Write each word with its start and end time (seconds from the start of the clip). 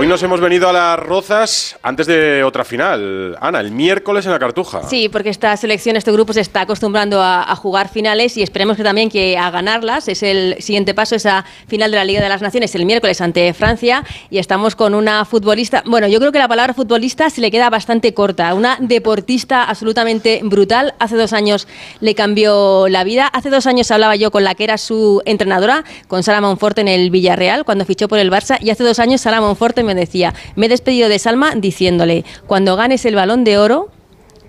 Hoy 0.00 0.06
nos 0.06 0.22
hemos 0.22 0.40
venido 0.40 0.66
a 0.66 0.72
las 0.72 0.98
Rozas 0.98 1.78
antes 1.82 2.06
de 2.06 2.42
otra 2.42 2.64
final. 2.64 3.36
Ana, 3.38 3.60
el 3.60 3.70
miércoles 3.70 4.24
en 4.24 4.32
la 4.32 4.38
Cartuja. 4.38 4.88
Sí, 4.88 5.10
porque 5.10 5.28
esta 5.28 5.54
selección, 5.58 5.94
este 5.94 6.10
grupo 6.10 6.32
se 6.32 6.40
está 6.40 6.62
acostumbrando 6.62 7.20
a, 7.20 7.42
a, 7.42 7.54
jugar 7.54 7.90
finales 7.90 8.34
y 8.38 8.42
esperemos 8.42 8.78
que 8.78 8.82
también 8.82 9.10
que 9.10 9.36
a 9.36 9.50
ganarlas. 9.50 10.08
Es 10.08 10.22
el 10.22 10.56
siguiente 10.60 10.94
paso, 10.94 11.16
esa 11.16 11.44
final 11.68 11.90
de 11.90 11.98
la 11.98 12.06
Liga 12.06 12.22
de 12.22 12.30
las 12.30 12.40
Naciones 12.40 12.74
el 12.74 12.86
miércoles 12.86 13.20
ante 13.20 13.52
Francia 13.52 14.02
y 14.30 14.38
estamos 14.38 14.74
con 14.74 14.94
una 14.94 15.26
futbolista, 15.26 15.82
bueno, 15.84 16.08
yo 16.08 16.18
creo 16.18 16.32
que 16.32 16.38
la 16.38 16.48
palabra 16.48 16.72
futbolista 16.72 17.28
se 17.28 17.42
le 17.42 17.50
queda 17.50 17.68
bastante 17.68 18.14
corta, 18.14 18.54
una 18.54 18.78
deportista 18.80 19.64
absolutamente 19.64 20.40
brutal. 20.42 20.94
Hace 20.98 21.16
dos 21.16 21.34
años 21.34 21.68
le 22.00 22.14
cambió 22.14 22.88
la 22.88 23.04
vida. 23.04 23.26
Hace 23.26 23.50
dos 23.50 23.66
años 23.66 23.90
hablaba 23.90 24.16
yo 24.16 24.30
con 24.30 24.44
la 24.44 24.54
que 24.54 24.64
era 24.64 24.78
su 24.78 25.20
entrenadora, 25.26 25.84
con 26.08 26.22
Sara 26.22 26.40
Monforte 26.40 26.80
en 26.80 26.88
el 26.88 27.10
Villarreal, 27.10 27.66
cuando 27.66 27.84
fichó 27.84 28.08
por 28.08 28.18
el 28.18 28.30
Barça 28.30 28.56
y 28.62 28.70
hace 28.70 28.82
dos 28.82 28.98
años 28.98 29.20
Sara 29.20 29.42
Monforte 29.42 29.82
me 29.82 29.89
decía, 29.98 30.34
me 30.56 30.66
he 30.66 30.68
despedido 30.68 31.08
de 31.08 31.18
Salma 31.18 31.54
diciéndole, 31.54 32.24
cuando 32.46 32.76
ganes 32.76 33.04
el 33.04 33.14
balón 33.14 33.44
de 33.44 33.58
oro, 33.58 33.90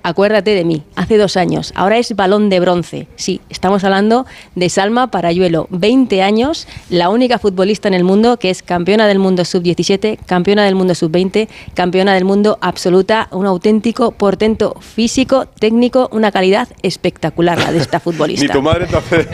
acuérdate 0.03 0.51
de 0.51 0.65
mí, 0.65 0.83
hace 0.95 1.17
dos 1.17 1.37
años, 1.37 1.71
ahora 1.75 1.97
es 1.97 2.15
balón 2.15 2.49
de 2.49 2.59
bronce. 2.59 3.07
Sí, 3.15 3.41
estamos 3.49 3.83
hablando 3.83 4.25
de 4.55 4.69
Salma 4.69 5.11
Parayuelo, 5.11 5.67
20 5.69 6.21
años, 6.21 6.67
la 6.89 7.09
única 7.09 7.39
futbolista 7.39 7.87
en 7.87 7.93
el 7.93 8.03
mundo 8.03 8.37
que 8.37 8.49
es 8.49 8.63
campeona 8.63 9.07
del 9.07 9.19
mundo 9.19 9.45
sub-17, 9.45 10.17
campeona 10.25 10.63
del 10.65 10.75
mundo 10.75 10.95
sub-20, 10.95 11.47
campeona 11.73 12.13
del 12.13 12.25
mundo 12.25 12.57
absoluta, 12.61 13.27
un 13.31 13.45
auténtico 13.45 14.11
portento 14.11 14.75
físico, 14.79 15.45
técnico, 15.45 16.09
una 16.11 16.31
calidad 16.31 16.67
espectacular 16.81 17.57
la 17.59 17.71
de 17.71 17.79
esta 17.79 17.99
futbolista. 18.01 18.45
Ni 18.45 18.51
tu 18.51 18.61
madre 18.61 18.87
te 18.87 18.97
hace 18.97 19.27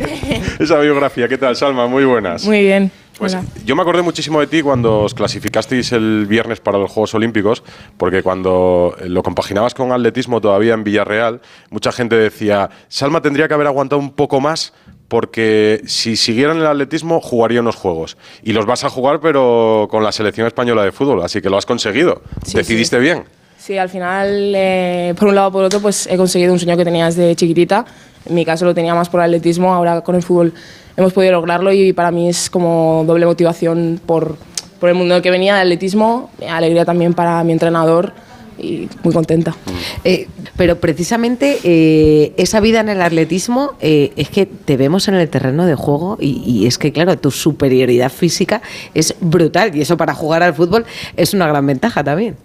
esa 0.60 0.80
biografía. 0.80 1.28
¿Qué 1.28 1.38
tal, 1.38 1.56
Salma? 1.56 1.88
Muy 1.88 2.06
buenas. 2.06 2.46
Muy 2.46 2.62
bien. 2.62 2.92
Pues 3.18 3.38
yo 3.66 3.76
me 3.76 3.82
acordé 3.82 4.02
muchísimo 4.02 4.40
de 4.40 4.48
ti 4.48 4.62
cuando 4.62 5.02
os 5.02 5.14
clasificasteis 5.14 5.92
el 5.92 6.26
viernes 6.28 6.60
para 6.60 6.78
los 6.78 6.92
Juegos 6.92 7.14
Olímpicos, 7.16 7.64
porque 7.98 8.22
cuando 8.24 8.96
lo 9.06 9.24
compaginabas 9.24 9.74
con 9.74 9.92
atletismo 9.92 10.42
todavía 10.42 10.74
en 10.74 10.84
Villarreal, 10.84 11.42
mucha 11.70 11.92
gente 11.92 12.16
decía, 12.16 12.70
Salma 12.88 13.22
tendría 13.22 13.48
que 13.48 13.54
haber 13.54 13.68
aguantado 13.68 14.00
un 14.00 14.12
poco 14.12 14.40
más 14.40 14.74
porque 15.08 15.82
si 15.86 16.16
siguieran 16.16 16.58
el 16.58 16.68
atletismo 16.68 17.22
jugaría 17.22 17.62
unos 17.62 17.76
Juegos. 17.76 18.18
Y 18.44 18.54
los 18.54 18.66
vas 18.66 18.84
a 18.84 18.90
jugar 18.90 19.20
pero 19.22 19.88
con 19.90 20.04
la 20.04 20.12
selección 20.12 20.48
española 20.48 20.84
de 20.84 20.92
fútbol, 20.92 21.22
así 21.24 21.42
que 21.42 21.50
lo 21.50 21.58
has 21.58 21.66
conseguido. 21.66 22.22
Sí, 22.46 22.58
¿Decidiste 22.58 22.98
sí. 22.98 23.02
bien? 23.02 23.24
Sí, 23.58 23.78
al 23.78 23.90
final, 23.90 24.54
eh, 24.56 25.14
por 25.18 25.30
un 25.30 25.36
lado 25.36 25.48
o 25.50 25.52
por 25.52 25.64
otro, 25.64 25.80
pues 25.82 26.08
he 26.08 26.16
conseguido 26.16 26.54
un 26.54 26.60
sueño 26.60 26.78
que 26.78 26.86
tenía 26.86 27.06
desde 27.06 27.36
chiquitita. 27.36 27.86
En 28.26 28.36
mi 28.36 28.46
caso 28.46 28.66
lo 28.66 28.74
tenía 28.74 28.94
más 28.94 29.10
por 29.10 29.20
el 29.22 29.26
atletismo, 29.26 29.74
ahora 29.74 30.02
con 30.02 30.16
el 30.16 30.24
fútbol 30.24 30.54
hemos 30.96 31.14
podido 31.14 31.34
lograrlo 31.34 31.72
y 31.72 31.94
para 31.94 32.12
mí 32.12 32.28
es 32.28 32.50
como 32.50 33.04
doble 33.06 33.26
motivación 33.26 34.02
por, 34.06 34.36
por 34.80 34.90
el 34.90 34.96
mundo 34.96 35.22
que 35.22 35.32
venía, 35.32 35.62
el 35.62 35.68
atletismo, 35.68 36.30
alegría 36.50 36.86
también 36.86 37.14
para 37.14 37.44
mi 37.44 37.54
entrenador 37.54 38.14
y 38.58 38.90
muy 39.04 39.14
contenta. 39.14 39.56
Eh, 40.04 40.28
pero 40.56 40.80
precisamente 40.80 41.60
eh, 41.64 42.34
esa 42.38 42.60
vida 42.60 42.80
en 42.80 42.90
el 42.90 43.02
atletismo 43.02 43.74
eh, 43.80 44.12
es 44.16 44.30
que 44.30 44.46
te 44.46 44.78
vemos 44.78 45.08
en 45.08 45.16
el 45.16 45.30
terreno 45.30 45.66
de 45.66 45.76
juego 45.76 46.18
y, 46.20 46.42
y, 46.46 46.66
es 46.66 46.78
que, 46.78 46.92
claro, 46.92 47.18
tu 47.18 47.32
superioridad 47.32 48.12
física 48.12 48.62
es 48.94 49.16
brutal 49.22 49.76
y 49.76 49.82
eso 49.82 49.98
para 49.98 50.16
jugar 50.16 50.42
al 50.42 50.56
fútbol 50.56 50.86
es 51.16 51.34
una 51.34 51.48
gran 51.48 51.66
ventaja 51.66 52.04
también. 52.04 52.36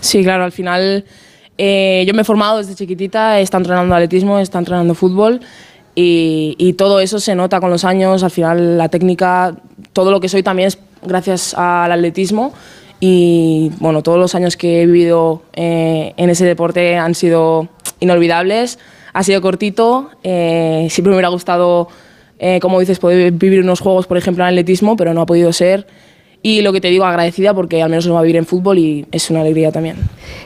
Sí, 0.00 0.22
claro, 0.22 0.44
al 0.44 0.52
final 0.52 1.04
eh, 1.56 2.04
yo 2.06 2.14
me 2.14 2.22
he 2.22 2.24
formado 2.24 2.58
desde 2.58 2.74
chiquitita, 2.74 3.40
estado 3.40 3.62
entrenando 3.62 3.94
atletismo, 3.94 4.38
estado 4.38 4.60
entrenando 4.60 4.94
fútbol 4.94 5.40
y, 5.94 6.54
y, 6.58 6.74
todo 6.74 7.00
eso 7.00 7.18
se 7.18 7.34
nota 7.34 7.60
con 7.60 7.70
los 7.70 7.84
años, 7.84 8.22
al 8.22 8.30
final 8.30 8.78
la 8.78 8.88
técnica, 8.88 9.56
todo 9.92 10.12
lo 10.12 10.20
que 10.20 10.28
soy 10.28 10.42
también 10.44 10.68
es 10.68 10.78
gracias 11.02 11.54
al 11.54 11.90
atletismo 11.90 12.52
y 13.00 13.70
bueno, 13.78 14.02
todos 14.02 14.18
los 14.18 14.34
años 14.34 14.56
que 14.56 14.82
he 14.82 14.86
vivido 14.86 15.42
eh, 15.54 16.14
en 16.16 16.30
ese 16.30 16.44
deporte 16.44 16.96
han 16.96 17.14
sido 17.14 17.68
inolvidables, 18.00 18.78
ha 19.12 19.22
sido 19.22 19.40
cortito, 19.40 20.10
eh, 20.24 20.88
siempre 20.90 21.10
me 21.10 21.16
hubiera 21.16 21.28
gustado, 21.28 21.88
eh, 22.38 22.58
como 22.60 22.80
dices, 22.80 22.98
poder 22.98 23.32
vivir 23.32 23.60
unos 23.60 23.80
juegos, 23.80 24.06
por 24.06 24.16
ejemplo, 24.18 24.44
en 24.44 24.48
atletismo, 24.48 24.96
pero 24.96 25.14
no 25.14 25.20
ha 25.20 25.26
podido 25.26 25.52
ser. 25.52 25.86
Y 26.40 26.62
lo 26.62 26.72
que 26.72 26.80
te 26.80 26.88
digo, 26.88 27.04
agradecida 27.04 27.52
porque 27.52 27.82
al 27.82 27.90
menos 27.90 28.06
no 28.06 28.14
va 28.14 28.20
a 28.20 28.22
vivir 28.22 28.36
en 28.36 28.46
fútbol 28.46 28.78
y 28.78 29.06
es 29.10 29.28
una 29.28 29.40
alegría 29.40 29.72
también. 29.72 29.96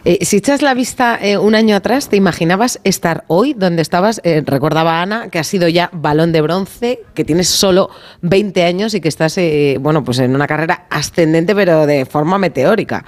Eh, 0.06 0.24
si 0.24 0.38
echas 0.38 0.62
la 0.62 0.72
vista 0.72 1.18
eh, 1.20 1.36
un 1.36 1.54
año 1.54 1.76
atrás, 1.76 2.08
¿te 2.08 2.16
imaginabas 2.16 2.80
estar 2.82 3.24
hoy 3.28 3.52
donde 3.52 3.82
estabas? 3.82 4.20
Eh, 4.24 4.42
recordaba 4.44 5.02
Ana 5.02 5.28
que 5.28 5.38
has 5.38 5.46
sido 5.46 5.68
ya 5.68 5.90
balón 5.92 6.32
de 6.32 6.40
bronce, 6.40 7.00
que 7.14 7.24
tienes 7.24 7.48
solo 7.48 7.90
20 8.22 8.64
años 8.64 8.94
y 8.94 9.02
que 9.02 9.08
estás 9.08 9.36
eh, 9.36 9.76
bueno, 9.80 10.02
pues 10.02 10.18
en 10.20 10.34
una 10.34 10.46
carrera 10.46 10.86
ascendente, 10.88 11.54
pero 11.54 11.84
de 11.84 12.06
forma 12.06 12.38
meteórica. 12.38 13.04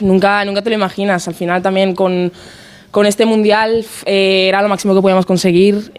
Nunca, 0.00 0.44
nunca 0.44 0.60
te 0.60 0.68
lo 0.68 0.76
imaginas. 0.76 1.26
Al 1.26 1.34
final 1.34 1.62
también 1.62 1.94
con, 1.94 2.30
con 2.90 3.06
este 3.06 3.24
mundial 3.24 3.84
era 4.04 4.60
lo 4.60 4.68
máximo 4.68 4.94
que 4.94 5.00
podíamos 5.00 5.24
conseguir. 5.24 5.90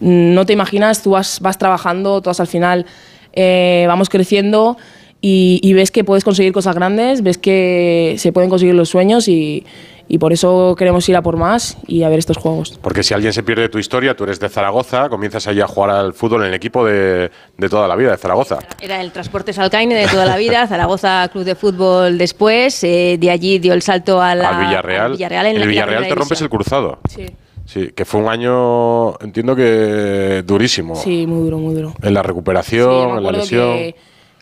no 0.00 0.46
te 0.46 0.52
imaginas, 0.52 1.02
tú 1.02 1.12
vas, 1.12 1.40
vas 1.40 1.56
trabajando, 1.56 2.20
todas 2.20 2.40
al 2.40 2.46
final 2.46 2.84
eh, 3.32 3.84
vamos 3.88 4.08
creciendo 4.08 4.76
y, 5.20 5.60
y, 5.62 5.74
ves 5.74 5.90
que 5.90 6.02
puedes 6.02 6.24
conseguir 6.24 6.52
cosas 6.52 6.74
grandes, 6.74 7.22
ves 7.22 7.36
que 7.36 8.14
se 8.18 8.32
pueden 8.32 8.48
conseguir 8.48 8.74
los 8.74 8.88
sueños 8.88 9.28
y, 9.28 9.66
y, 10.08 10.16
por 10.16 10.32
eso 10.32 10.74
queremos 10.78 11.06
ir 11.10 11.16
a 11.16 11.20
por 11.22 11.36
más 11.36 11.76
y 11.86 12.04
a 12.04 12.08
ver 12.08 12.18
estos 12.18 12.38
juegos. 12.38 12.78
Porque 12.80 13.02
si 13.02 13.12
alguien 13.12 13.34
se 13.34 13.42
pierde 13.42 13.68
tu 13.68 13.78
historia, 13.78 14.16
tú 14.16 14.24
eres 14.24 14.40
de 14.40 14.48
Zaragoza, 14.48 15.10
comienzas 15.10 15.46
allí 15.46 15.60
a 15.60 15.66
jugar 15.66 15.90
al 15.90 16.14
fútbol 16.14 16.42
en 16.42 16.48
el 16.48 16.54
equipo 16.54 16.86
de, 16.86 17.30
de 17.58 17.68
toda 17.68 17.86
la 17.86 17.96
vida, 17.96 18.12
de 18.12 18.16
Zaragoza. 18.16 18.60
Era 18.80 19.02
el 19.02 19.12
Transporte 19.12 19.52
Salcaine 19.52 19.94
de 19.94 20.06
toda 20.06 20.24
la 20.24 20.38
vida, 20.38 20.66
Zaragoza 20.68 21.28
Club 21.30 21.44
de 21.44 21.54
Fútbol 21.54 22.16
después, 22.16 22.82
eh, 22.84 23.18
de 23.20 23.30
allí 23.30 23.58
dio 23.58 23.74
el 23.74 23.82
salto 23.82 24.22
a 24.22 24.34
la, 24.34 24.48
al 24.48 24.66
Villarreal. 24.66 25.04
Al 25.04 25.12
Villarreal 25.12 25.46
en 25.46 25.54
el 25.56 25.60
la 25.60 25.66
Villarreal 25.66 26.08
te 26.08 26.14
rompes 26.14 26.40
el 26.40 26.48
cruzado. 26.48 26.98
Sí. 27.10 27.26
Sí, 27.72 27.92
que 27.94 28.04
fue 28.04 28.20
un 28.20 28.28
año, 28.28 29.16
entiendo 29.20 29.54
que 29.54 30.42
durísimo. 30.44 30.96
Sí, 30.96 31.24
muy 31.24 31.44
duro, 31.44 31.58
muy 31.58 31.72
duro. 31.72 31.94
En 32.02 32.14
la 32.14 32.22
recuperación, 32.24 33.10
sí, 33.10 33.16
en 33.18 33.22
la 33.22 33.30
lesión. 33.30 33.76
Que 33.76 33.94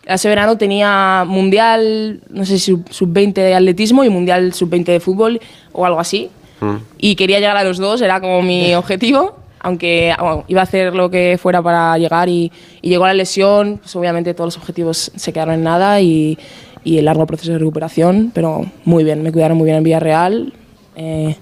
ese 0.07 0.31
verano 0.31 0.57
tenía 0.57 1.27
mundial, 1.29 2.23
no 2.31 2.47
sé 2.47 2.59
si 2.59 2.73
sub-20 2.89 3.35
de 3.35 3.55
atletismo 3.55 4.03
y 4.03 4.09
mundial 4.09 4.55
sub-20 4.55 4.85
de 4.85 5.01
fútbol 5.01 5.41
o 5.73 5.85
algo 5.85 6.01
así. 6.01 6.31
Mm. 6.61 6.77
Y 6.97 7.17
quería 7.17 7.39
llegar 7.39 7.59
a 7.59 7.65
los 7.65 7.77
dos, 7.77 8.01
era 8.01 8.19
como 8.19 8.41
mi 8.41 8.75
objetivo. 8.75 9.37
Aunque 9.61 10.15
bueno, 10.19 10.45
iba 10.49 10.61
a 10.61 10.65
hacer 10.65 10.95
lo 10.95 11.11
que 11.11 11.37
fuera 11.39 11.61
para 11.61 11.99
llegar 11.99 12.31
y, 12.31 12.51
y, 12.81 12.89
llegó 12.89 13.07
la 13.07 13.13
lesión, 13.13 13.77
pues 13.77 13.95
obviamente 13.95 14.33
todos 14.33 14.55
los 14.55 14.57
objetivos 14.57 15.13
se 15.15 15.33
quedaron 15.35 15.57
en 15.57 15.65
nada 15.65 16.01
y, 16.01 16.39
y 16.83 16.97
el 16.97 17.05
largo 17.05 17.27
proceso 17.27 17.53
de 17.53 17.59
recuperación, 17.59 18.31
pero 18.33 18.65
muy 18.87 19.05
bien, 19.05 19.23
me 19.23 19.33
cuidaron 19.33 19.59
muy 19.59 19.67
bien 19.67 19.77
en 19.77 19.85
Villarreal. 19.85 20.55
Eh, 20.97 21.37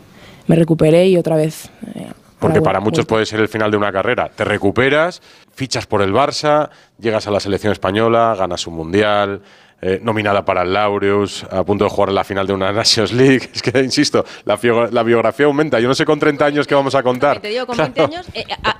me 0.47 0.57
recuperé 0.57 1.09
y 1.09 1.17
otra 1.17 1.37
vez. 1.37 1.71
Eh, 1.95 2.07
Porque 2.39 2.61
para 2.61 2.81
muchos 2.81 3.07
puede 3.07 3.27
ser 3.27 3.41
el 3.41 3.49
final 3.49 3.71
de 3.71 3.77
una 3.77 3.93
carrera. 3.93 4.31
Te 4.35 4.45
recuperas, 4.45 5.23
fichas 5.55 5.87
por 5.87 6.03
el 6.03 6.13
Barça, 6.13 6.71
llegas 6.99 7.27
a 7.27 7.31
la 7.31 7.41
selección 7.41 7.73
española, 7.73 8.35
ganas 8.39 8.67
un 8.67 8.75
mundial. 8.75 9.43
Eh, 9.83 10.01
nominada 10.03 10.43
para 10.43 10.63
el 10.63 10.73
Laureus, 10.73 11.45
a 11.51 11.63
punto 11.63 11.85
de 11.85 11.91
jugar 11.91 12.09
en 12.09 12.15
la 12.15 12.25
final 12.25 12.47
de 12.47 12.55
una 12.55 12.73
Nations 12.73 13.13
League. 13.13 13.51
Es 13.55 13.61
que, 13.61 13.79
insisto, 13.81 14.25
la, 14.47 14.59
la, 14.91 15.03
biografía 15.03 15.45
aumenta. 15.45 15.79
Yo 15.79 15.87
no 15.87 15.95
sé 15.95 16.07
con 16.07 16.19
30 16.19 16.47
años 16.47 16.67
qué 16.67 16.75
vamos 16.75 16.95
a 16.95 17.03
contar. 17.03 17.41
Te 17.41 17.49
digo, 17.49 17.67
con 17.67 17.77
claro. 17.77 17.93
20 17.95 18.17
años, 18.17 18.27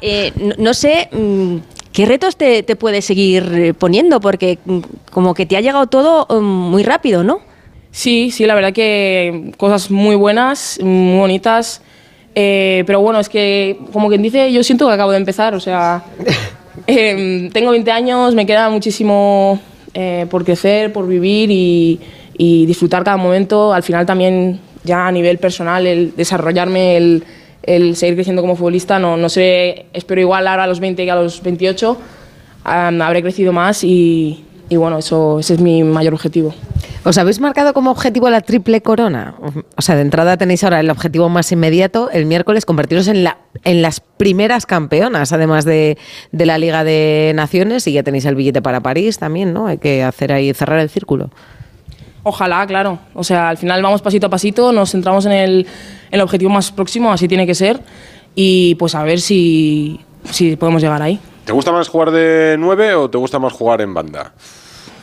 eh, 0.01 0.33
no, 0.37 0.55
no, 0.57 0.73
sé 0.73 1.11
mmm, 1.13 1.59
qué 1.93 2.07
retos 2.07 2.39
te, 2.39 2.63
te, 2.63 2.77
puedes 2.77 3.05
seguir 3.05 3.75
poniendo, 3.79 4.21
porque 4.21 4.59
mmm, 4.65 4.81
como 5.13 5.35
que 5.35 5.45
te 5.45 5.59
ha 5.59 5.61
llegado 5.61 5.87
todo 5.87 6.27
mmm, 6.31 6.43
muy 6.43 6.83
rápido, 6.83 7.23
¿no? 7.23 7.43
Sí, 7.91 8.31
sí, 8.31 8.45
la 8.47 8.55
verdad 8.55 8.73
que 8.73 9.53
cosas 9.57 9.91
muy 9.91 10.17
buenas, 10.17 10.79
muy 10.83 11.19
bonitas. 11.19 11.83
Eh, 12.35 12.85
pero 12.87 13.01
bueno, 13.01 13.19
es 13.19 13.31
que, 13.31 13.79
como 13.93 14.09
quien 14.09 14.21
dice, 14.21 14.53
yo 14.53 14.63
siento 14.63 14.87
que 14.87 14.93
acabo 14.93 15.11
de 15.11 15.17
empezar. 15.17 15.55
O 15.55 15.61
sea, 15.61 16.05
eh, 16.87 17.49
tengo 17.53 17.71
20 17.71 17.91
años, 17.91 18.35
me 18.35 18.45
queda 18.45 18.69
muchísimo 18.69 19.59
eh, 19.95 20.27
por 20.31 20.45
crecer, 20.45 20.93
por 20.93 21.09
vivir 21.09 21.51
y, 21.51 21.99
y, 22.37 22.67
disfrutar 22.67 23.05
cada 23.05 23.17
momento. 23.17 23.73
Al 23.73 23.83
final 23.83 24.05
también, 24.05 24.61
ya 24.85 25.07
a 25.07 25.13
nivel 25.13 25.39
personal, 25.39 25.87
el 25.87 26.15
desarrollarme, 26.15 26.99
el, 26.99 27.25
el 27.63 27.97
seguir 27.97 28.15
creciendo 28.15 28.43
como 28.43 28.57
futbolista, 28.57 28.99
no, 28.99 29.17
no 29.17 29.29
sé, 29.31 29.87
espero 29.93 30.21
igual 30.21 30.47
ahora 30.47 30.65
a 30.65 30.67
los 30.67 30.81
20 30.81 31.05
que 31.05 31.11
a 31.11 31.17
los 31.17 31.43
28. 31.43 31.99
Um, 32.67 33.01
habré 33.01 33.23
crecido 33.23 33.53
más 33.53 33.85
y, 33.85 34.45
y 34.69 34.77
bueno, 34.77 34.99
eso, 34.99 35.39
ese 35.39 35.55
es 35.55 35.61
mi 35.61 35.85
mayor 35.85 36.15
objetivo. 36.15 36.55
¿Os 37.05 37.19
habéis 37.19 37.39
marcado 37.41 37.73
como 37.73 37.93
objetivo 37.93 38.29
la 38.31 38.41
triple 38.41 38.81
corona? 38.81 39.37
O 39.77 39.83
sea, 39.83 39.95
de 39.95 40.03
entrada 40.03 40.37
tenéis 40.37 40.65
ahora 40.65 40.81
el 40.81 40.91
objetivo 40.91 41.29
más 41.29 41.53
inmediato, 41.53 42.11
el 42.11 42.27
miércoles, 42.27 42.67
convertiros 42.67 43.07
en, 43.07 43.23
la, 43.23 43.39
en 43.63 43.81
las 43.81 44.01
primeras 44.01 44.67
campeonas, 44.67 45.33
además 45.33 45.65
de, 45.65 45.99
de, 46.33 46.47
la 46.47 46.59
Liga 46.59 46.83
de 46.83 47.33
Naciones, 47.37 47.87
y 47.87 47.93
ya 47.93 48.03
tenéis 48.03 48.25
el 48.25 48.35
billete 48.35 48.61
para 48.61 48.81
París 48.81 49.19
también, 49.19 49.53
¿no? 49.53 49.69
Hay 49.69 49.79
que 49.79 50.03
hacer 50.03 50.33
ahí, 50.33 50.53
cerrar 50.53 50.81
el 50.81 50.91
círculo. 50.91 51.31
Ojalá, 52.25 52.67
claro. 52.67 52.99
O 53.15 53.23
sea, 53.23 53.51
al 53.51 53.57
final 53.57 53.81
vamos 53.85 54.03
pasito 54.03 54.27
a 54.27 54.31
pasito, 54.31 54.73
nos 54.73 54.91
centramos 54.91 55.27
en 55.27 55.33
el, 55.33 55.61
en 55.61 55.67
el 56.11 56.21
objetivo 56.23 56.51
más 56.51 56.73
próximo, 56.73 57.13
así 57.13 57.29
tiene 57.29 57.47
que 57.47 57.55
ser, 57.55 57.81
y 58.35 58.75
pues 58.75 58.97
a 58.97 59.05
ver 59.05 59.21
si, 59.21 60.01
si 60.33 60.57
podemos 60.57 60.83
llegar 60.83 61.03
ahí. 61.03 61.21
¿Te 61.47 61.53
gusta 61.53 61.71
más 61.73 61.89
jugar 61.89 62.11
de 62.11 62.57
nueve 62.59 62.95
o 62.95 63.09
te 63.09 63.17
gusta 63.17 63.39
más 63.39 63.53
jugar 63.53 63.81
en 63.81 63.95
banda? 63.95 64.35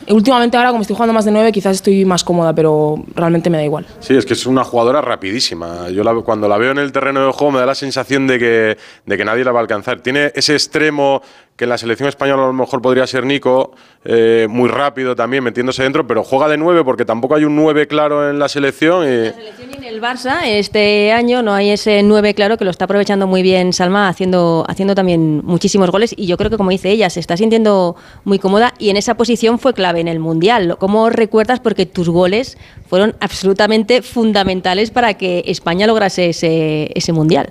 últimamente 0.06 0.54
ahora 0.58 0.68
como 0.68 0.82
estoy 0.82 0.94
jugando 0.96 1.14
más 1.14 1.24
de 1.24 1.30
9 1.30 1.50
quizás 1.50 1.76
estoy 1.76 2.04
más 2.04 2.22
cómoda, 2.22 2.54
pero 2.54 3.02
realmente 3.14 3.48
me 3.48 3.56
da 3.56 3.64
igual. 3.64 3.86
Sí, 4.00 4.14
es 4.14 4.26
que 4.26 4.34
es 4.34 4.44
una 4.44 4.62
jugadora 4.62 5.00
rapidísima. 5.00 5.88
Yo 5.88 6.04
la- 6.04 6.12
cuando 6.16 6.46
la 6.46 6.58
veo 6.58 6.72
en 6.72 6.78
el 6.78 6.92
terreno 6.92 7.24
de 7.24 7.32
juego 7.32 7.52
me 7.52 7.60
da 7.60 7.64
la 7.64 7.74
sensación 7.74 8.26
de 8.26 8.38
que, 8.38 8.76
de 9.06 9.16
que 9.16 9.24
nadie 9.24 9.44
la 9.44 9.52
va 9.52 9.60
a 9.60 9.62
alcanzar. 9.62 10.00
Tiene 10.02 10.30
ese 10.34 10.52
extremo 10.52 11.22
que 11.56 11.64
en 11.64 11.70
la 11.70 11.78
selección 11.78 12.08
española 12.08 12.42
a 12.42 12.46
lo 12.48 12.52
mejor 12.52 12.82
podría 12.82 13.06
ser 13.06 13.24
Nico, 13.24 13.72
eh, 14.04 14.46
muy 14.50 14.68
rápido 14.68 15.14
también, 15.14 15.44
metiéndose 15.44 15.84
dentro, 15.84 16.04
pero 16.04 16.24
juega 16.24 16.48
de 16.48 16.56
9 16.56 16.82
porque 16.84 17.04
tampoco 17.04 17.36
hay 17.36 17.44
un 17.44 17.54
9 17.54 17.86
claro 17.86 18.28
en 18.28 18.40
la 18.40 18.48
selección. 18.48 19.04
y- 19.04 19.26
la 19.26 19.32
selección 19.34 19.70
y 19.72 19.76
en 19.76 19.84
el 19.84 20.02
Barça 20.02 20.40
este 20.46 21.12
año 21.12 21.42
no 21.42 21.54
hay 21.54 21.70
ese 21.70 22.02
9 22.02 22.34
claro 22.34 22.56
que 22.56 22.64
lo 22.64 22.72
está 22.72 22.86
aprovechando 22.86 23.28
muy 23.28 23.42
bien 23.42 23.72
Salma 23.72 24.08
haciendo 24.08 24.64
haciendo 24.68 24.96
también 24.96 25.42
muchísimos 25.44 25.90
goles 25.90 26.12
y 26.16 26.26
yo 26.26 26.36
creo 26.36 26.50
que 26.50 26.56
como 26.56 26.70
dice 26.70 26.90
ella 26.90 27.08
se 27.08 27.20
está 27.20 27.36
sintiendo 27.36 27.94
muy 28.24 28.40
cómoda 28.40 28.74
y 28.80 28.90
en 28.90 28.96
esa 28.96 29.14
posición 29.16 29.60
fue 29.60 29.74
clave 29.74 30.00
en 30.00 30.08
el 30.08 30.18
mundial. 30.18 30.76
¿Cómo 30.80 31.08
recuerdas 31.08 31.60
porque 31.60 31.86
tus 31.86 32.08
goles 32.08 32.58
fueron 32.88 33.14
absolutamente 33.20 34.02
fundamentales 34.02 34.90
para 34.90 35.14
que 35.14 35.44
España 35.46 35.86
lograse 35.86 36.30
ese, 36.30 36.90
ese 36.96 37.12
mundial? 37.12 37.50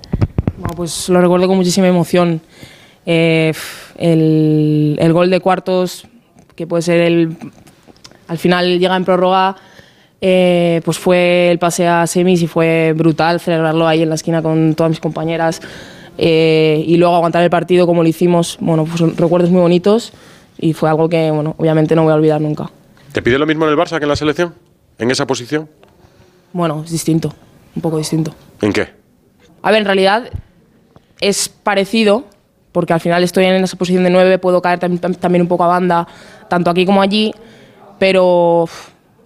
Bueno, 0.58 0.74
pues 0.76 1.08
lo 1.08 1.20
recuerdo 1.22 1.46
con 1.48 1.56
muchísima 1.56 1.88
emoción. 1.88 2.42
Eh, 3.06 3.52
el, 3.98 4.96
el 4.98 5.12
gol 5.12 5.30
de 5.30 5.40
cuartos, 5.40 6.06
que 6.56 6.66
puede 6.66 6.82
ser 6.82 7.00
el. 7.00 7.36
Al 8.28 8.38
final 8.38 8.78
llega 8.78 8.96
en 8.96 9.04
prórroga, 9.04 9.56
eh, 10.20 10.80
pues 10.84 10.98
fue 10.98 11.50
el 11.50 11.58
pase 11.58 11.86
a 11.86 12.06
semis 12.06 12.40
y 12.42 12.46
fue 12.46 12.94
brutal 12.96 13.40
celebrarlo 13.40 13.86
ahí 13.86 14.02
en 14.02 14.08
la 14.08 14.14
esquina 14.14 14.40
con 14.42 14.74
todas 14.74 14.90
mis 14.90 15.00
compañeras. 15.00 15.60
eh, 16.16 16.82
y 16.86 16.96
luego 16.96 17.14
aguantar 17.16 17.42
el 17.42 17.50
partido 17.50 17.86
como 17.86 18.02
lo 18.02 18.08
hicimos. 18.08 18.56
Bueno, 18.60 18.84
pues 18.84 18.98
son 18.98 19.16
recuerdos 19.16 19.50
muy 19.50 19.60
bonitos 19.60 20.12
y 20.58 20.72
fue 20.72 20.88
algo 20.88 21.08
que, 21.08 21.30
bueno, 21.30 21.54
obviamente 21.58 21.94
no 21.96 22.04
voy 22.04 22.12
a 22.12 22.14
olvidar 22.14 22.40
nunca. 22.40 22.70
¿Te 23.12 23.20
pide 23.22 23.38
lo 23.38 23.46
mismo 23.46 23.64
en 23.64 23.72
el 23.72 23.76
Barça 23.76 23.98
que 23.98 24.04
en 24.04 24.08
la 24.08 24.16
selección? 24.16 24.54
¿En 24.98 25.10
esa 25.10 25.26
posición? 25.26 25.68
Bueno, 26.52 26.82
es 26.84 26.90
distinto, 26.92 27.34
un 27.74 27.82
poco 27.82 27.98
distinto. 27.98 28.34
¿En 28.60 28.72
qué? 28.72 28.88
A 29.62 29.70
ver, 29.70 29.80
en 29.80 29.86
realidad 29.86 30.30
es 31.20 31.48
parecido, 31.48 32.26
porque 32.74 32.92
al 32.92 32.98
final 32.98 33.22
estoy 33.22 33.44
en 33.44 33.62
esa 33.62 33.76
posición 33.78 34.02
de 34.02 34.10
9, 34.10 34.38
puedo 34.40 34.60
caer 34.60 34.80
tam- 34.80 34.98
tam- 34.98 35.16
también 35.16 35.42
un 35.42 35.48
poco 35.48 35.62
a 35.62 35.68
banda, 35.68 36.08
tanto 36.48 36.70
aquí 36.70 36.84
como 36.84 37.00
allí, 37.00 37.32
pero 38.00 38.68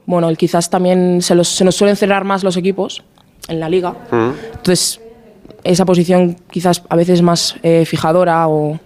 bueno, 0.05 0.31
quizás 0.37 0.69
también 0.69 1.23
se, 1.23 1.35
los- 1.35 1.49
se 1.49 1.65
nos 1.65 1.75
suelen 1.75 1.97
cerrar 1.97 2.25
más 2.25 2.45
los 2.45 2.59
equipos 2.59 3.03
en 3.49 3.59
la 3.59 3.71
liga. 3.71 3.95
Entonces, 4.53 5.00
esa 5.65 5.87
posición 5.87 6.37
quizás 6.50 6.83
a 6.91 6.95
veces 6.97 7.15
es 7.15 7.23
más 7.23 7.56
eh, 7.62 7.85
fijadora 7.87 8.47
o 8.49 8.79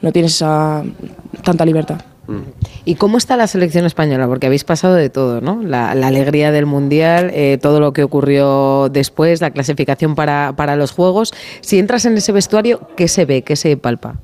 no 0.00 0.12
tienes 0.12 0.34
esa, 0.36 0.84
tanta 1.42 1.64
libertad. 1.64 2.00
¿Y 2.84 2.96
cómo 2.96 3.18
está 3.18 3.36
la 3.36 3.46
selección 3.46 3.84
española? 3.84 4.26
Porque 4.26 4.46
habéis 4.46 4.64
pasado 4.64 4.94
de 4.94 5.10
todo, 5.10 5.40
¿no? 5.40 5.62
La, 5.62 5.94
la 5.94 6.08
alegría 6.08 6.50
del 6.50 6.66
Mundial, 6.66 7.30
eh, 7.32 7.58
todo 7.60 7.80
lo 7.80 7.92
que 7.92 8.02
ocurrió 8.02 8.88
después, 8.88 9.40
la 9.40 9.50
clasificación 9.50 10.14
para, 10.14 10.54
para 10.56 10.76
los 10.76 10.90
Juegos. 10.90 11.32
Si 11.60 11.78
entras 11.78 12.04
en 12.04 12.16
ese 12.16 12.32
vestuario, 12.32 12.88
¿qué 12.96 13.08
se 13.08 13.24
ve? 13.24 13.42
¿Qué 13.42 13.56
se 13.56 13.76
palpa? 13.76 14.16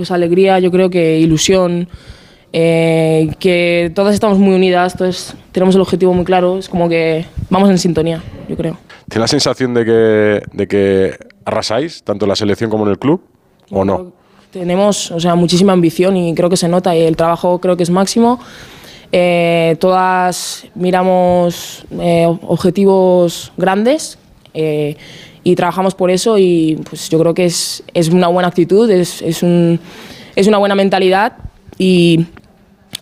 pues 0.00 0.10
alegría, 0.10 0.58
yo 0.60 0.70
creo 0.70 0.88
que 0.88 1.18
ilusión, 1.18 1.86
eh, 2.54 3.34
que 3.38 3.92
todas 3.94 4.14
estamos 4.14 4.38
muy 4.38 4.54
unidas, 4.54 4.94
entonces 4.94 5.36
tenemos 5.52 5.74
el 5.74 5.82
objetivo 5.82 6.14
muy 6.14 6.24
claro, 6.24 6.56
es 6.56 6.70
como 6.70 6.88
que 6.88 7.26
vamos 7.50 7.68
en 7.68 7.76
sintonía, 7.76 8.22
yo 8.48 8.56
creo. 8.56 8.78
¿Tienes 9.10 9.24
la 9.24 9.28
sensación 9.28 9.74
de 9.74 9.84
que, 9.84 10.42
de 10.52 10.68
que 10.68 11.18
arrasáis, 11.44 12.02
tanto 12.02 12.24
en 12.24 12.30
la 12.30 12.36
selección 12.36 12.70
como 12.70 12.84
en 12.84 12.92
el 12.92 12.98
club? 12.98 13.22
¿O 13.70 13.84
no? 13.84 14.12
Tenemos, 14.50 15.10
o 15.12 15.20
sea, 15.20 15.34
muchísima 15.36 15.72
ambición 15.72 16.16
y 16.16 16.34
creo 16.34 16.50
que 16.50 16.56
se 16.56 16.68
nota 16.68 16.96
y 16.96 17.02
el 17.02 17.16
trabajo 17.16 17.60
creo 17.60 17.76
que 17.76 17.84
es 17.84 17.90
máximo. 17.90 18.40
Eh, 19.12 19.76
todas 19.80 20.66
miramos 20.74 21.84
eh, 22.00 22.26
objetivos 22.46 23.52
grandes 23.56 24.18
eh, 24.54 24.96
y 25.44 25.54
trabajamos 25.54 25.94
por 25.94 26.10
eso 26.10 26.36
y 26.38 26.80
pues 26.88 27.08
yo 27.08 27.18
creo 27.20 27.34
que 27.34 27.44
es, 27.46 27.82
es 27.94 28.08
una 28.08 28.28
buena 28.28 28.48
actitud, 28.48 28.90
es, 28.90 29.22
es, 29.22 29.42
un- 29.42 29.78
es 30.36 30.46
una 30.46 30.58
buena 30.58 30.74
mentalidad 30.74 31.34
y 31.78 32.26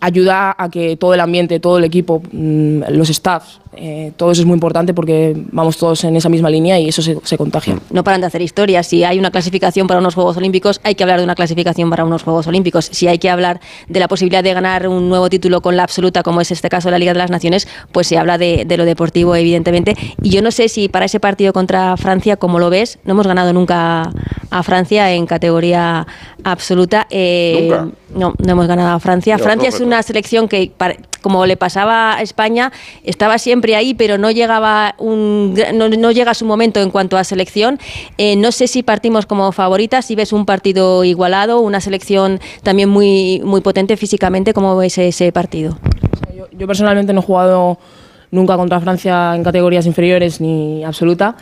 ayuda 0.01 0.55
a 0.57 0.69
que 0.69 0.97
todo 0.97 1.13
el 1.13 1.19
ambiente, 1.19 1.59
todo 1.59 1.77
el 1.77 1.83
equipo, 1.83 2.21
mm, 2.31 2.83
los 2.89 3.09
staffs, 3.09 3.59
eh, 3.75 4.11
todo 4.17 4.31
eso 4.31 4.41
es 4.41 4.47
muy 4.47 4.55
importante 4.55 4.93
porque 4.93 5.33
vamos 5.51 5.77
todos 5.77 6.03
en 6.03 6.15
esa 6.15 6.27
misma 6.27 6.49
línea 6.49 6.79
y 6.79 6.89
eso 6.89 7.01
se, 7.01 7.17
se 7.23 7.37
contagia. 7.37 7.79
no 7.91 8.03
paran 8.03 8.21
de 8.21 8.27
hacer 8.27 8.41
historias. 8.41 8.87
Si 8.87 9.03
hay 9.03 9.19
una 9.19 9.31
clasificación 9.31 9.87
para 9.87 9.99
unos 9.99 10.15
Juegos 10.15 10.37
Olímpicos, 10.37 10.81
hay 10.83 10.95
que 10.95 11.03
hablar 11.03 11.19
de 11.19 11.23
una 11.23 11.35
clasificación 11.35 11.89
para 11.89 12.03
unos 12.03 12.23
Juegos 12.23 12.47
Olímpicos. 12.47 12.89
Si 12.91 13.07
hay 13.07 13.19
que 13.19 13.29
hablar 13.29 13.61
de 13.87 13.99
la 13.99 14.07
posibilidad 14.07 14.43
de 14.43 14.53
ganar 14.53 14.87
un 14.87 15.07
nuevo 15.07 15.29
título 15.29 15.61
con 15.61 15.77
la 15.77 15.83
absoluta, 15.83 16.23
como 16.23 16.41
es 16.41 16.51
este 16.51 16.67
caso 16.69 16.87
de 16.87 16.93
la 16.93 16.99
Liga 16.99 17.13
de 17.13 17.19
las 17.19 17.31
Naciones, 17.31 17.67
pues 17.91 18.07
se 18.07 18.17
habla 18.17 18.37
de, 18.37 18.65
de 18.65 18.77
lo 18.77 18.85
deportivo, 18.85 19.35
evidentemente. 19.35 19.95
Y 20.21 20.29
yo 20.29 20.41
no 20.41 20.51
sé 20.51 20.67
si 20.67 20.89
para 20.89 21.05
ese 21.05 21.19
partido 21.19 21.53
contra 21.53 21.95
Francia, 21.97 22.37
como 22.37 22.59
lo 22.59 22.69
ves, 22.69 22.99
no 23.05 23.13
hemos 23.13 23.27
ganado 23.27 23.53
nunca 23.53 24.11
a 24.49 24.63
Francia 24.63 25.13
en 25.13 25.25
categoría 25.25 26.07
absoluta. 26.43 27.07
Eh, 27.09 27.67
¿Nunca? 27.69 27.87
No, 28.15 28.33
no 28.37 28.51
hemos 28.51 28.67
ganado 28.67 28.95
a 28.95 28.99
Francia. 28.99 29.37
Francia 29.37 29.69
es 29.69 29.79
una 29.79 30.01
selección 30.01 30.47
que, 30.47 30.71
como 31.21 31.45
le 31.45 31.57
pasaba 31.57 32.15
a 32.15 32.21
España, 32.21 32.71
estaba 33.03 33.37
siempre 33.37 33.75
ahí, 33.75 33.93
pero 33.93 34.17
no 34.17 34.31
llegaba 34.31 34.95
un, 34.97 35.55
no, 35.75 35.89
no 35.89 36.11
llega 36.11 36.31
a 36.31 36.33
su 36.33 36.45
momento 36.45 36.81
en 36.81 36.89
cuanto 36.89 37.17
a 37.17 37.23
selección. 37.23 37.79
Eh, 38.17 38.35
no 38.35 38.51
sé 38.51 38.67
si 38.67 38.81
partimos 38.81 39.25
como 39.25 39.51
favoritas, 39.51 40.05
si 40.05 40.15
ves 40.15 40.33
un 40.33 40.45
partido 40.45 41.03
igualado, 41.03 41.59
una 41.59 41.81
selección 41.81 42.39
también 42.63 42.89
muy, 42.89 43.41
muy 43.43 43.61
potente 43.61 43.95
físicamente, 43.95 44.53
¿cómo 44.53 44.75
ves 44.75 44.97
ese 44.97 45.31
partido? 45.31 45.77
Yo, 46.35 46.47
yo 46.51 46.67
personalmente 46.67 47.13
no 47.13 47.19
he 47.19 47.23
jugado 47.23 47.77
nunca 48.31 48.57
contra 48.57 48.79
Francia 48.79 49.35
en 49.35 49.43
categorías 49.43 49.85
inferiores 49.85 50.41
ni 50.41 50.83
absoluta, 50.83 51.35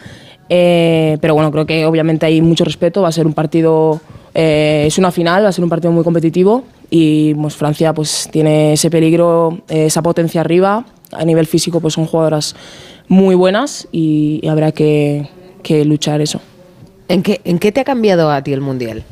eh, 0.50 1.18
pero 1.22 1.34
bueno, 1.34 1.52
creo 1.52 1.66
que 1.66 1.86
obviamente 1.86 2.26
hay 2.26 2.42
mucho 2.42 2.64
respeto, 2.64 3.02
va 3.02 3.10
a 3.10 3.12
ser 3.12 3.28
un 3.28 3.34
partido, 3.34 4.00
eh, 4.40 4.84
es 4.86 5.00
una 5.00 5.12
final, 5.12 5.44
va 5.44 5.50
a 5.50 5.52
ser 5.52 5.64
un 5.64 5.70
partido 5.72 5.92
muy 5.92 6.04
competitivo 6.04 6.64
y 6.92 7.34
pues, 7.34 7.56
Francia 7.56 7.92
pues 7.92 8.30
tiene 8.32 8.74
ese 8.74 8.92
peligro, 8.92 9.62
eh, 9.68 9.88
esa 9.88 10.04
potencia 10.04 10.42
arriba, 10.42 10.86
a 11.12 11.26
nivel 11.26 11.48
físico 11.48 11.80
pues 11.82 11.96
son 11.96 12.06
jugadoras 12.06 12.56
muy 13.08 13.34
buenas 13.34 13.88
y, 13.92 14.40
y 14.44 14.48
habrá 14.48 14.72
que, 14.72 15.28
que 15.64 15.84
luchar 15.86 16.22
eso. 16.22 16.40
¿En 17.08 17.24
qué, 17.24 17.42
¿En 17.46 17.58
qué 17.58 17.72
te 17.72 17.80
ha 17.80 17.84
cambiado 17.84 18.30
a 18.30 18.44
ti 18.44 18.54
el 18.54 18.62
Mundial? 18.62 19.04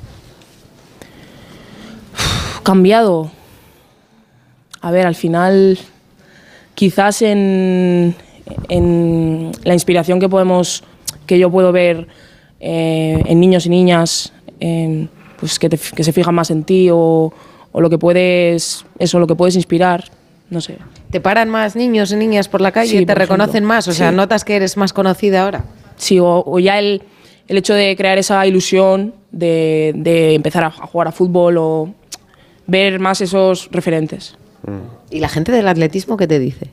cambiado. 2.61 3.31
A 4.81 4.91
ver, 4.91 5.07
al 5.07 5.15
final, 5.15 5.79
quizás 6.75 7.23
en, 7.23 8.13
en 8.69 9.51
la 9.63 9.73
inspiración 9.73 10.19
que 10.19 10.29
podemos, 10.29 10.83
que 11.25 11.39
yo 11.39 11.49
puedo 11.49 11.71
ver 11.71 12.07
eh, 12.59 13.23
en 13.25 13.39
niños 13.39 13.65
y 13.65 13.69
niñas, 13.69 14.33
en, 14.59 15.09
pues 15.39 15.59
que, 15.59 15.69
te- 15.69 15.77
que 15.77 16.03
se 16.03 16.11
fijan 16.13 16.33
más 16.35 16.51
en 16.51 16.63
ti 16.63 16.89
o, 16.91 17.33
o 17.71 17.81
lo 17.81 17.89
que 17.89 17.97
puedes, 17.97 18.85
eso, 18.99 19.19
lo 19.19 19.27
que 19.27 19.35
puedes 19.35 19.55
inspirar, 19.55 20.05
no 20.49 20.61
sé. 20.61 20.77
¿Te 21.11 21.19
paran 21.21 21.49
más 21.49 21.75
niños 21.75 22.11
y 22.11 22.15
niñas 22.15 22.47
por 22.47 22.61
la 22.61 22.71
calle? 22.71 22.99
Sí, 22.99 23.05
¿Te 23.05 23.15
reconocen 23.15 23.49
ejemplo. 23.57 23.67
más? 23.69 23.87
O 23.87 23.93
sea, 23.93 24.09
Sí. 24.11 24.15
¿notas 24.15 24.43
que 24.45 24.55
eres 24.55 24.77
más 24.77 24.93
conocida 24.93 25.43
ahora? 25.43 25.65
Sí, 25.97 26.19
o, 26.19 26.43
o 26.45 26.59
ya 26.59 26.77
el, 26.79 27.03
el 27.47 27.57
hecho 27.57 27.73
de 27.73 27.95
crear 27.95 28.17
esa 28.17 28.45
ilusión 28.45 29.13
de, 29.31 29.93
de 29.95 30.33
empezar 30.35 30.63
a, 30.63 30.67
a 30.67 30.71
jugar 30.87 31.07
a 31.07 31.11
fútbol 31.11 31.57
o 31.57 31.93
ver 32.67 32.99
más 32.99 33.21
esos 33.21 33.69
referentes. 33.71 34.37
¿Y 35.11 35.19
la 35.19 35.29
gente 35.29 35.51
del 35.51 35.67
atletismo 35.67 36.17
qué 36.17 36.25
te 36.27 36.39
dice? 36.39 36.69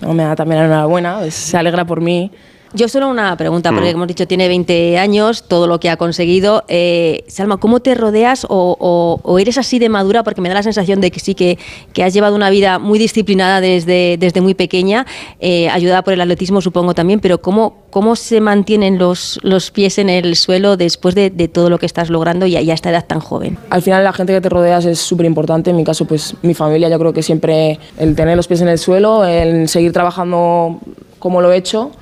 No, 0.00 0.12
me 0.14 0.24
da 0.24 0.34
también 0.34 0.58
la 0.60 0.66
enhorabuena, 0.66 1.18
pues, 1.20 1.34
se 1.34 1.56
alegra 1.56 1.84
por 1.86 2.00
mí. 2.00 2.30
Yo 2.72 2.88
solo 2.88 3.08
una 3.08 3.36
pregunta, 3.36 3.70
Mm. 3.70 3.74
porque 3.74 3.90
hemos 3.90 4.06
dicho 4.08 4.26
tiene 4.26 4.48
20 4.48 4.98
años, 4.98 5.44
todo 5.44 5.66
lo 5.66 5.80
que 5.80 5.88
ha 5.88 5.96
conseguido. 5.96 6.64
Eh, 6.68 7.24
Salma, 7.28 7.56
¿cómo 7.58 7.80
te 7.80 7.94
rodeas 7.94 8.44
o, 8.48 8.76
o- 8.78 9.20
o 9.22 9.38
eres 9.38 9.56
así 9.56 9.78
de 9.78 9.88
madura? 9.88 10.22
Porque 10.24 10.40
me 10.40 10.48
da 10.48 10.56
la 10.56 10.62
sensación 10.62 11.00
de 11.00 11.10
que 11.10 11.20
sí 11.20 11.34
que, 11.34 11.58
que 11.92 12.02
has 12.02 12.12
llevado 12.12 12.34
una 12.36 12.50
vida 12.50 12.78
muy 12.78 12.98
disciplinada 12.98 13.60
desde, 13.60 14.16
desde 14.18 14.40
muy 14.40 14.54
pequeña, 14.54 15.06
eh, 15.40 15.68
ayudada 15.70 16.02
por 16.02 16.12
el 16.12 16.20
atletismo 16.20 16.60
supongo 16.60 16.92
también, 16.92 17.20
pero 17.20 17.40
¿cómo, 17.40 17.84
cómo 17.90 18.14
se 18.16 18.40
mantienen 18.40 18.98
los, 18.98 19.38
los 19.42 19.70
pies 19.70 19.98
en 19.98 20.10
el 20.10 20.36
suelo 20.36 20.76
después 20.76 21.14
de, 21.14 21.30
de 21.30 21.48
todo 21.48 21.70
lo 21.70 21.78
que 21.78 21.86
estás 21.86 22.10
logrando 22.10 22.46
y 22.46 22.56
a, 22.56 22.60
y 22.60 22.70
a 22.70 22.74
esta 22.74 22.90
edad 22.90 23.06
tan 23.06 23.20
joven? 23.20 23.56
Al 23.70 23.80
final 23.80 24.04
la 24.04 24.12
gente 24.12 24.32
que 24.34 24.40
te 24.40 24.48
rodeas 24.48 24.84
es 24.84 24.98
súper 24.98 25.24
importante. 25.26 25.70
En 25.70 25.76
mi 25.76 25.84
caso, 25.84 26.04
pues 26.04 26.34
mi 26.42 26.52
familia, 26.52 26.88
yo 26.90 26.98
creo 26.98 27.12
que 27.12 27.22
siempre 27.22 27.78
el 27.96 28.14
tener 28.16 28.36
los 28.36 28.48
pies 28.48 28.60
en 28.60 28.68
el 28.68 28.78
suelo, 28.78 29.24
el 29.24 29.68
seguir 29.68 29.92
trabajando 29.92 30.78
como 31.20 31.40
lo 31.40 31.52
he 31.52 31.56
hecho 31.56 31.92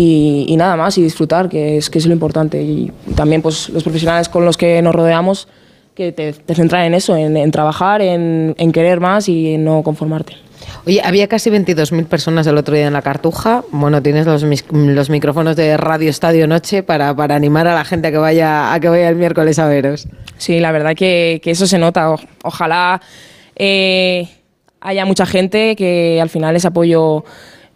y, 0.00 0.44
y 0.48 0.56
nada 0.56 0.76
más 0.76 0.96
y 0.96 1.02
disfrutar, 1.02 1.48
que 1.48 1.76
es, 1.76 1.90
que 1.90 1.98
es 1.98 2.06
lo 2.06 2.12
importante. 2.12 2.62
Y 2.62 2.92
también 3.16 3.42
pues 3.42 3.68
los 3.70 3.82
profesionales 3.82 4.28
con 4.28 4.44
los 4.44 4.56
que 4.56 4.80
nos 4.80 4.94
rodeamos 4.94 5.48
que 5.96 6.12
te, 6.12 6.32
te 6.34 6.54
centran 6.54 6.84
en 6.84 6.94
eso, 6.94 7.16
en, 7.16 7.36
en 7.36 7.50
trabajar, 7.50 8.00
en, 8.00 8.54
en 8.58 8.70
querer 8.70 9.00
más 9.00 9.28
y 9.28 9.54
en 9.54 9.64
no 9.64 9.82
conformarte. 9.82 10.34
Oye, 10.86 11.00
había 11.04 11.26
casi 11.26 11.50
22.000 11.50 12.04
personas 12.06 12.46
el 12.46 12.56
otro 12.56 12.76
día 12.76 12.86
en 12.86 12.92
la 12.92 13.02
Cartuja. 13.02 13.64
Bueno, 13.72 14.00
tienes 14.00 14.24
los, 14.26 14.44
los 14.70 15.10
micrófonos 15.10 15.56
de 15.56 15.76
Radio 15.76 16.10
Estadio 16.10 16.46
Noche 16.46 16.84
para, 16.84 17.16
para 17.16 17.34
animar 17.34 17.66
a 17.66 17.74
la 17.74 17.84
gente 17.84 18.06
a 18.08 18.10
que 18.12 18.18
vaya 18.18 18.72
a 18.72 18.78
que 18.78 18.88
vaya 18.88 19.08
el 19.08 19.16
miércoles 19.16 19.58
a 19.58 19.66
veros. 19.66 20.06
Sí, 20.36 20.60
la 20.60 20.70
verdad 20.70 20.94
que, 20.94 21.40
que 21.42 21.50
eso 21.50 21.66
se 21.66 21.78
nota. 21.78 22.12
O- 22.12 22.20
ojalá 22.44 23.00
eh, 23.56 24.28
haya 24.80 25.04
mucha 25.04 25.26
gente, 25.26 25.74
que 25.74 26.20
al 26.22 26.28
final 26.28 26.54
ese 26.54 26.68
apoyo 26.68 27.24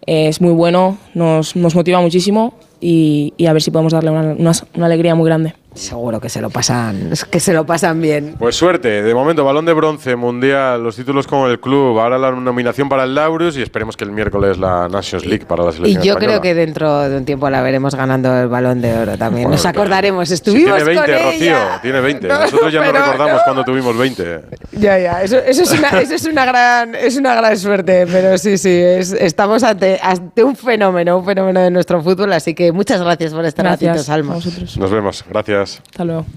es 0.06 0.40
muy 0.40 0.52
bueno, 0.52 0.98
nos, 1.14 1.54
nos 1.56 1.74
motiva 1.74 2.00
muchísimo 2.00 2.54
y, 2.80 3.32
y 3.36 3.46
a 3.46 3.52
ver 3.52 3.62
si 3.62 3.70
podemos 3.70 3.92
darle 3.92 4.10
una, 4.10 4.34
una- 4.38 4.52
una 4.74 4.86
alegría 4.86 5.14
muy 5.14 5.26
grande. 5.26 5.54
Seguro 5.74 6.20
que 6.20 6.28
se 6.28 6.40
lo 6.40 6.50
pasan, 6.50 7.10
que 7.30 7.40
se 7.40 7.52
lo 7.52 7.64
pasan 7.64 8.00
bien. 8.00 8.34
Pues 8.38 8.56
suerte, 8.56 9.02
de 9.02 9.14
momento 9.14 9.44
balón 9.44 9.64
de 9.64 9.72
bronce, 9.72 10.16
mundial, 10.16 10.82
los 10.82 10.96
títulos 10.96 11.26
con 11.26 11.50
el 11.50 11.60
club, 11.60 11.98
ahora 11.98 12.18
la 12.18 12.30
nominación 12.30 12.88
para 12.88 13.04
el 13.04 13.14
Laurus 13.14 13.56
y 13.56 13.62
esperemos 13.62 13.96
que 13.96 14.04
el 14.04 14.12
miércoles 14.12 14.58
la 14.58 14.88
Nations 14.88 15.24
League 15.24 15.46
para 15.46 15.64
la 15.64 15.70
Y 15.70 15.74
selección 15.74 16.02
yo 16.04 16.12
española. 16.12 16.40
creo 16.40 16.40
que 16.42 16.54
dentro 16.54 17.08
de 17.08 17.16
un 17.16 17.24
tiempo 17.24 17.48
la 17.48 17.62
veremos 17.62 17.94
ganando 17.94 18.34
el 18.38 18.48
balón 18.48 18.80
de 18.82 18.92
oro 18.96 19.16
también. 19.16 19.44
Bueno, 19.44 19.56
Nos 19.56 19.66
acordaremos, 19.66 20.30
estuvimos 20.30 20.76
tiene 20.76 20.84
20, 21.00 21.12
con 21.14 21.24
Rocío, 21.24 21.40
ella. 21.56 21.78
tiene 21.80 22.00
20. 22.00 22.28
No, 22.28 22.38
Nosotros 22.40 22.72
ya 22.72 22.84
no 22.84 22.92
recordamos 22.92 23.34
no. 23.36 23.40
cuando 23.44 23.64
tuvimos 23.64 23.96
20. 23.96 24.40
Ya, 24.72 24.98
ya, 24.98 25.22
eso, 25.22 25.38
eso 25.38 25.62
es, 25.62 25.72
una, 25.72 25.88
eso 26.00 26.14
es, 26.14 26.24
una 26.26 26.44
gran, 26.44 26.94
es 26.94 27.16
una 27.16 27.34
gran 27.34 27.56
suerte, 27.58 28.06
pero 28.06 28.36
sí, 28.38 28.58
sí, 28.58 28.68
es- 28.70 29.12
estamos 29.12 29.62
ante, 29.62 29.98
ante 30.02 30.44
un 30.44 30.54
fenómeno, 30.54 31.18
un 31.18 31.24
fenómeno 31.24 31.60
de 31.60 31.70
nuestro 31.70 32.02
fútbol, 32.02 32.32
así 32.34 32.54
que 32.54 32.72
muchas 32.72 33.00
gracias 33.02 33.32
por 33.32 33.44
este 33.44 33.62
ratito, 33.62 33.86
Gracias 33.86 34.08
a 34.08 34.12
Salma. 34.12 34.34
vosotros. 34.34 34.76
Nos 34.76 34.90
vemos, 34.90 35.24
gracias. 35.62 35.82
Hasta 35.88 36.04
luego. 36.04 36.26